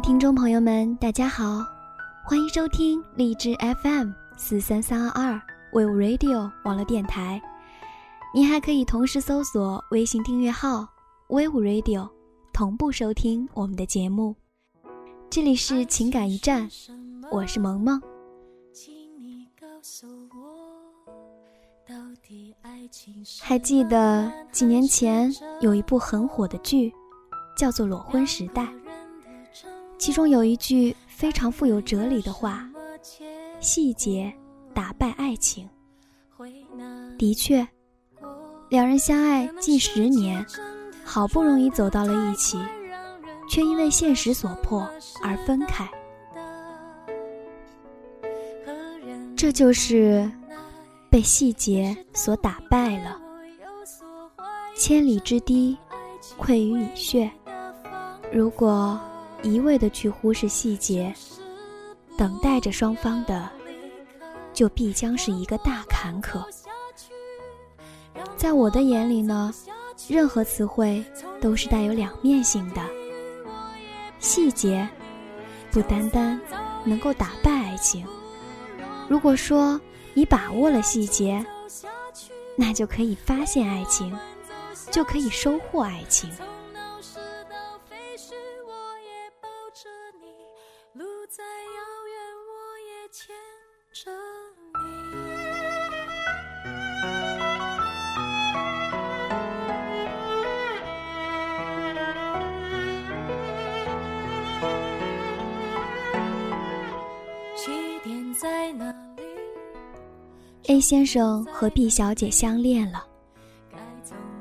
[0.00, 1.66] 听众朋友们，大家好，
[2.24, 5.42] 欢迎收听荔枝 FM 四三三二二
[5.72, 7.42] We Radio 网络电台。
[8.32, 10.86] 您还可以同时搜索微信订阅号
[11.26, 12.08] We Radio，
[12.52, 14.36] 同步收听我们的节目。
[15.28, 16.68] 这里是情感驿站，
[17.32, 18.00] 我是萌萌。
[23.40, 26.92] 还记得几年前有一部很火的剧，
[27.56, 28.62] 叫做《裸婚时代》。
[29.98, 32.66] 其中有一句非常富有哲理的话
[33.60, 34.32] ：“细节
[34.72, 35.68] 打败爱情。”
[37.18, 37.66] 的确，
[38.70, 40.44] 两人相爱近十年，
[41.04, 42.58] 好不容易走到了一起，
[43.50, 44.88] 却因为现实所迫
[45.22, 45.86] 而分开。
[49.36, 50.30] 这就是
[51.10, 53.20] 被细节所打败了。
[54.76, 55.76] 千里之堤，
[56.38, 57.30] 溃于蚁穴。
[58.32, 58.98] 如果。
[59.42, 61.14] 一味的去忽视细节，
[62.16, 63.48] 等待着双方的，
[64.52, 66.44] 就必将是一个大坎坷。
[68.36, 69.54] 在我的眼里呢，
[70.08, 71.04] 任何词汇
[71.40, 72.82] 都是带有两面性的。
[74.18, 74.88] 细节，
[75.70, 76.40] 不单单
[76.84, 78.04] 能够打败爱情。
[79.08, 79.80] 如果说
[80.14, 81.44] 你把握了细节，
[82.56, 84.16] 那就可以发现爱情，
[84.90, 86.28] 就可以收获爱情。
[91.30, 91.48] 再遥
[92.08, 92.16] 远，
[92.48, 92.50] 我
[92.88, 93.36] 也牵
[93.92, 94.10] 着
[110.64, 113.06] 你 A 先生和 B 小姐相恋了，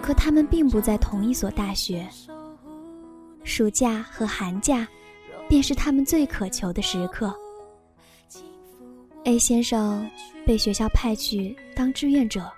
[0.00, 2.08] 可他们并不在同一所大学。
[3.42, 4.86] 暑假和寒假，
[5.48, 7.34] 便是他们最渴求的时刻。
[9.24, 10.08] A 先生
[10.46, 12.50] 被学校派去当志愿者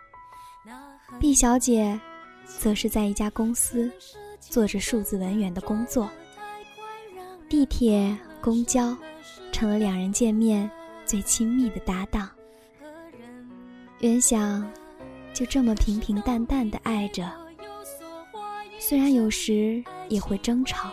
[1.19, 1.99] ，B 小姐，
[2.45, 3.91] 则是在一家公司
[4.39, 6.09] 做着数字文员的工作。
[7.49, 8.97] 地铁、公交，
[9.51, 10.71] 成了两人见面
[11.05, 12.31] 最亲密的搭档。
[13.99, 14.71] 原想
[15.35, 17.29] 就这么平平淡淡的爱着，
[18.79, 20.91] 虽然有时也会争吵，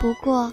[0.00, 0.52] 不过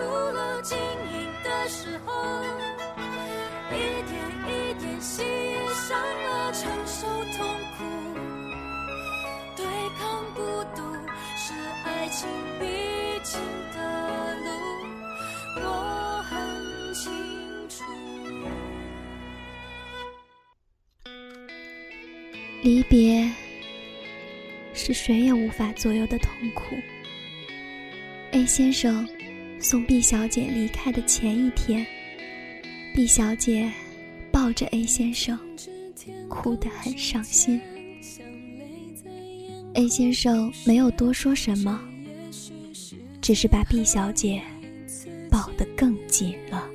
[0.00, 2.12] 出了晶莹的时候，
[3.70, 3.76] 一
[4.08, 4.16] 点
[4.48, 5.54] 一点吸引
[6.24, 7.06] 了承受
[7.36, 7.46] 痛
[7.76, 7.84] 苦，
[9.56, 9.64] 对
[9.98, 10.40] 抗孤
[10.74, 10.82] 独
[11.36, 11.52] 是
[11.84, 12.26] 爱情
[12.58, 12.64] 必
[13.22, 13.38] 经
[13.74, 14.48] 的路，
[15.56, 17.12] 我很清
[17.68, 17.84] 楚。
[22.62, 23.30] 离别
[24.72, 26.74] 是谁也无法左右的痛苦。
[28.32, 29.06] A 先生。
[29.62, 31.86] 送 B 小姐离开的前一天
[32.94, 33.70] ，B 小姐
[34.32, 35.38] 抱着 A 先生，
[36.28, 37.60] 哭得很伤心。
[39.74, 41.78] A 先生没有多说什么，
[43.20, 44.42] 只是把 B 小姐
[45.30, 46.66] 抱得更紧了。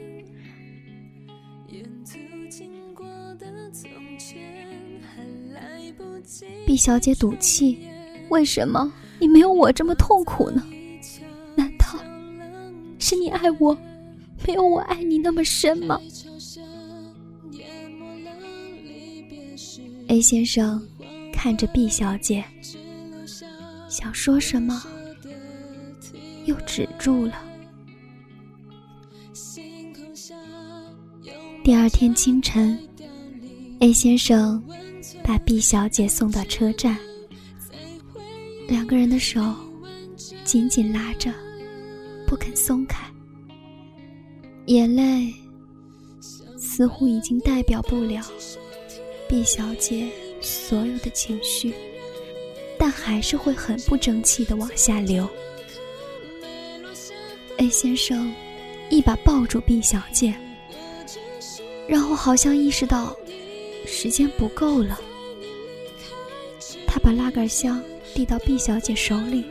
[6.68, 7.80] 毕小姐赌气
[8.30, 10.64] ：“为什么你没有我这么痛苦呢？
[13.08, 13.78] 是你爱我，
[14.48, 16.02] 没有我爱你那么深吗
[20.08, 20.84] ？”A 先生
[21.32, 22.44] 看着 B 小姐，
[23.88, 24.82] 想说什么，
[26.46, 27.36] 又止住了。
[31.64, 32.76] 第二天清晨
[33.82, 34.64] ，A 先生。
[35.24, 36.98] 把 B 小姐送到车站，
[38.68, 39.42] 两个人的手
[40.44, 41.32] 紧紧拉着，
[42.28, 43.06] 不肯松开。
[44.66, 45.32] 眼泪
[46.58, 48.24] 似乎已经代表不了
[49.30, 50.08] B 小姐
[50.42, 51.74] 所有的情绪，
[52.78, 55.28] 但还是会很不争气的往下流。
[57.58, 58.34] A 先生
[58.90, 60.34] 一把抱住 B 小姐，
[61.88, 63.16] 然后好像意识到
[63.86, 65.00] 时间不够了，
[66.86, 67.82] 他把拉杆箱
[68.14, 69.46] 递到毕小姐手里，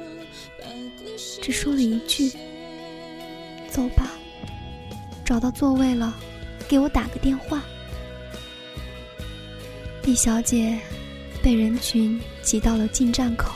[1.41, 2.31] 只说了一句
[3.75, 4.09] ：“走吧，
[5.25, 6.15] 找到座位了，
[6.69, 7.61] 给我打个电话。”
[10.01, 10.79] 毕小姐
[11.43, 13.51] 被人群挤到了进站口，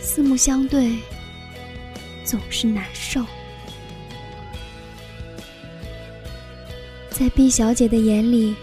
[0.00, 0.96] 四目相对，
[2.24, 3.22] 总是难受。
[7.10, 8.54] 在毕小姐的眼里，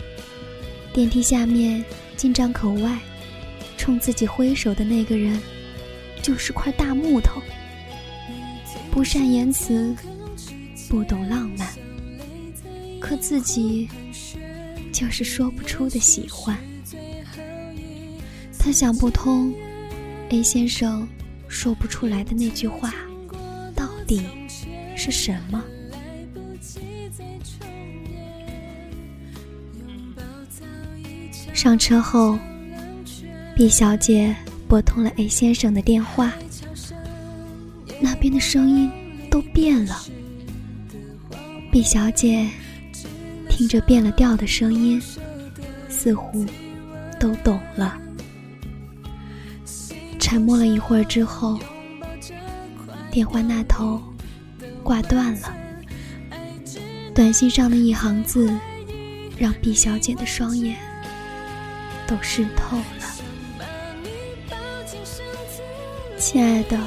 [0.93, 1.85] 电梯下面
[2.15, 2.97] 进站口外，
[3.77, 5.39] 冲自己挥手的那个人，
[6.23, 7.39] 就是块大木头。
[8.97, 9.95] 不善言辞，
[10.89, 11.67] 不懂浪漫，
[12.99, 13.87] 可自己
[14.91, 16.57] 就是说不出的喜欢。
[18.57, 19.53] 他想不通
[20.29, 21.07] ，A 先生
[21.47, 22.91] 说不出来的那句话，
[23.75, 24.23] 到底
[24.95, 25.63] 是什么？
[31.53, 32.35] 上车后
[33.55, 34.35] ，B 小姐
[34.67, 36.33] 拨通了 A 先生的电话，
[37.99, 38.89] 那边的声音
[39.29, 40.03] 都变了。
[41.71, 42.47] 毕小姐
[43.49, 45.01] 听着变了调的声音，
[45.89, 46.45] 似乎
[47.19, 47.99] 都懂了。
[50.19, 51.59] 沉默了一会儿之后，
[53.11, 54.01] 电话那头
[54.83, 55.55] 挂断了。
[57.13, 58.51] 短信上的一行字，
[59.37, 60.75] 让毕小姐的双眼。
[62.07, 62.83] 都湿透了，
[66.17, 66.79] 亲爱的，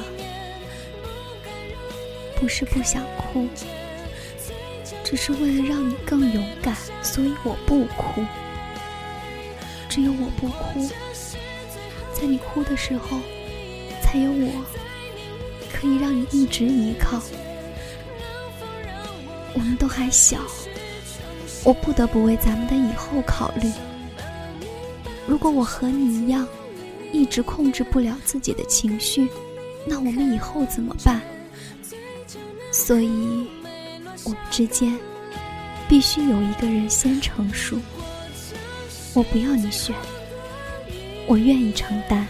[2.41, 3.47] 不是不想哭，
[5.03, 8.25] 只是为了让你更勇敢，所以我不哭。
[9.87, 10.89] 只有我不哭，
[12.11, 13.19] 在你哭的时候，
[14.01, 14.51] 才有我
[15.71, 17.21] 可以让你一直依靠。
[19.53, 20.39] 我们都还小，
[21.63, 23.71] 我不得不为咱们的以后考虑。
[25.27, 26.47] 如果我和你一样，
[27.11, 29.29] 一直控制不了自己的情绪，
[29.85, 31.21] 那我们以后怎么办？
[32.91, 33.47] 所以，
[34.25, 34.99] 我们之间
[35.87, 37.79] 必须有一个人先成熟。
[39.13, 39.95] 我不要你选，
[41.25, 42.27] 我愿意承担。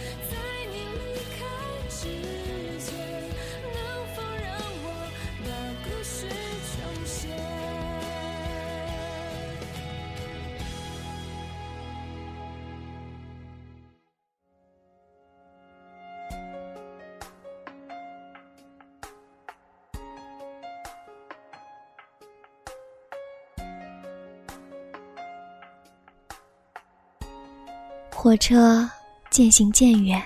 [28.23, 28.87] 火车
[29.31, 30.21] 渐行渐远，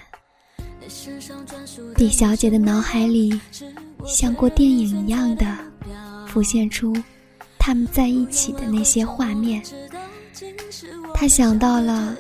[1.95, 3.39] 毕小姐的脑海里
[4.05, 5.45] 像过电影一样的
[6.27, 6.93] 浮现出
[7.57, 9.63] 他们在一起的那些画面。
[11.13, 12.13] 她想到了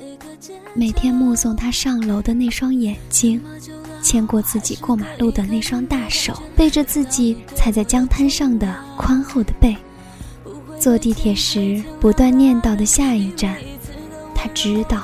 [0.73, 3.41] 每天目送他上楼的那双眼睛，
[4.01, 9.75] 牵过自己过马路的那双大手，背着自己踩在江滩上的宽厚的背，
[10.79, 13.57] 坐地铁时不断念叨的下一站，
[14.33, 15.03] 他知道。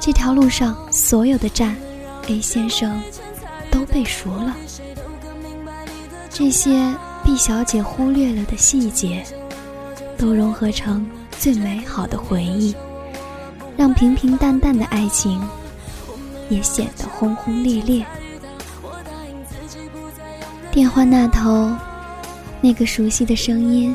[0.00, 1.76] 这条路上所有的站
[2.26, 3.00] ，A 先生
[3.70, 4.56] 都背熟了。
[6.30, 6.92] 这些
[7.22, 9.22] B 小姐忽略了的细节，
[10.16, 11.06] 都融合成
[11.38, 12.74] 最美好的回忆，
[13.76, 15.40] 让平平淡淡的爱情
[16.48, 18.04] 也显得轰轰烈烈。
[20.72, 21.70] 电话那头，
[22.62, 23.94] 那个熟悉的声音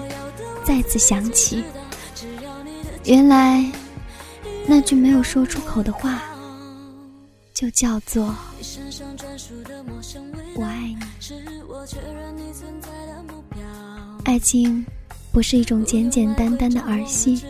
[0.64, 1.64] 再次响起。
[3.06, 3.66] 原来。
[4.68, 6.24] 那句没有说出口的话，
[7.54, 8.36] 就叫做
[10.56, 10.98] “我爱你”。
[14.26, 14.84] 爱情
[15.32, 17.42] 不是一种简简单单的儿戏，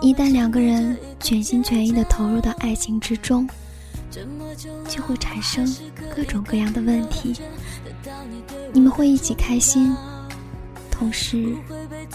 [0.00, 3.46] 一旦两个人全心全意的投入到爱情之中，
[4.88, 5.70] 就会产生
[6.14, 7.34] 各种各样的问题。
[8.72, 9.94] 你们会一起开心，
[10.90, 11.54] 同时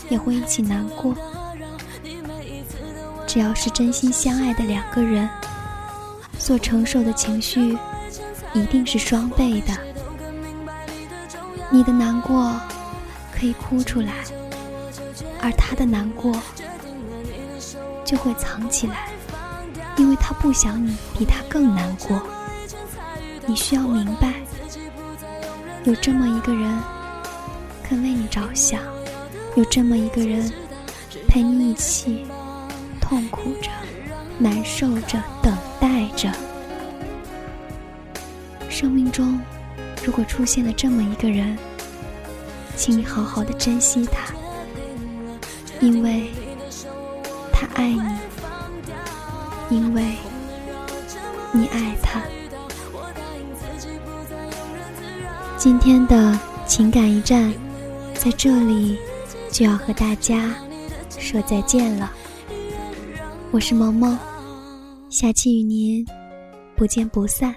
[0.10, 1.16] 也会一起难过。
[3.32, 5.30] 只要是真心相爱的两个人，
[6.38, 7.78] 所承受的情绪
[8.52, 9.74] 一定是双倍的。
[11.70, 12.54] 你的难过
[13.34, 14.16] 可以哭出来，
[15.42, 16.38] 而他的难过
[18.04, 19.08] 就会藏起来，
[19.96, 22.22] 因为他不想你比他更难过。
[23.46, 24.34] 你需要明白，
[25.86, 26.78] 有这么一个人
[27.82, 28.82] 肯为你着想，
[29.56, 30.52] 有这么一个人
[31.30, 32.26] 陪你一起。
[33.12, 33.70] 痛苦着，
[34.40, 36.32] 难受着，等待着。
[38.70, 39.38] 生命中，
[40.02, 41.58] 如果出现了这么一个人，
[42.78, 44.34] 请你好好的珍惜他。
[45.82, 46.32] 因为
[47.52, 50.16] 他爱你，因为
[51.52, 52.22] 你爱他。
[55.58, 57.54] 今天的情感驿站，
[58.14, 58.98] 在这里
[59.52, 60.56] 就要和大家
[61.20, 62.10] 说再见了。
[63.54, 64.18] 我是萌萌，
[65.10, 66.06] 下期与您
[66.78, 67.54] 不见不散。